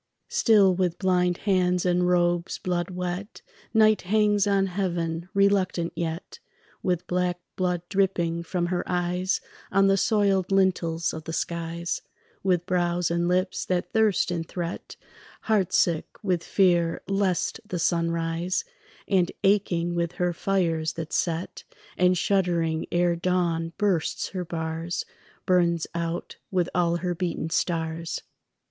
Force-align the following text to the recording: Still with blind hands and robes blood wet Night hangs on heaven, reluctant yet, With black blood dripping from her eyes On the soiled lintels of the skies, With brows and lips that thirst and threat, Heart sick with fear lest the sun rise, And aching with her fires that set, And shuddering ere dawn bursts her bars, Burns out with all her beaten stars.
Still 0.29 0.73
with 0.73 0.97
blind 0.97 1.37
hands 1.45 1.85
and 1.85 2.07
robes 2.07 2.57
blood 2.57 2.89
wet 2.89 3.43
Night 3.71 4.01
hangs 4.01 4.47
on 4.47 4.65
heaven, 4.65 5.29
reluctant 5.35 5.93
yet, 5.95 6.39
With 6.81 7.05
black 7.05 7.39
blood 7.55 7.83
dripping 7.87 8.41
from 8.41 8.65
her 8.73 8.83
eyes 8.87 9.41
On 9.71 9.85
the 9.85 9.97
soiled 9.97 10.51
lintels 10.51 11.13
of 11.13 11.25
the 11.25 11.33
skies, 11.33 12.01
With 12.41 12.65
brows 12.65 13.11
and 13.11 13.27
lips 13.27 13.63
that 13.65 13.93
thirst 13.93 14.31
and 14.31 14.47
threat, 14.47 14.95
Heart 15.41 15.71
sick 15.71 16.07
with 16.23 16.43
fear 16.43 17.03
lest 17.07 17.59
the 17.63 17.77
sun 17.77 18.09
rise, 18.09 18.65
And 19.07 19.31
aching 19.43 19.93
with 19.93 20.13
her 20.13 20.33
fires 20.33 20.93
that 20.93 21.13
set, 21.13 21.63
And 21.95 22.17
shuddering 22.17 22.87
ere 22.91 23.15
dawn 23.15 23.73
bursts 23.77 24.29
her 24.29 24.45
bars, 24.45 25.05
Burns 25.45 25.85
out 25.93 26.37
with 26.49 26.69
all 26.73 26.95
her 26.95 27.13
beaten 27.13 27.51
stars. 27.51 28.21